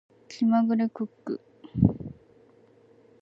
[0.27, 1.41] 気まぐれクック